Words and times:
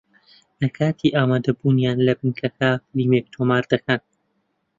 لە 0.61 0.67
کاتی 0.77 1.13
ئامادەبوونیان 1.15 1.97
لە 2.07 2.13
بنکەکە 2.19 2.69
فیلمێک 2.85 3.25
تۆمار 3.33 3.63
دەکەن 3.73 4.01